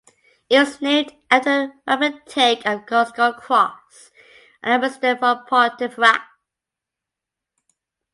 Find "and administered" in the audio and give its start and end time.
4.63-5.19